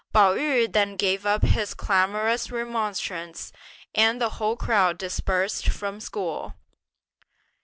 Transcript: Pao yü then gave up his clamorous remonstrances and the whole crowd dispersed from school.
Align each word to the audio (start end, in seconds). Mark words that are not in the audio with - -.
Pao 0.11 0.33
yü 0.33 0.73
then 0.73 0.95
gave 0.95 1.27
up 1.27 1.43
his 1.43 1.75
clamorous 1.75 2.49
remonstrances 2.49 3.53
and 3.93 4.19
the 4.19 4.29
whole 4.29 4.55
crowd 4.55 4.97
dispersed 4.97 5.67
from 5.69 5.99
school. 5.99 6.55